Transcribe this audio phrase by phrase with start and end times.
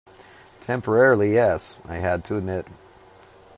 [0.61, 2.65] "Temporarily, yes," I had to admit.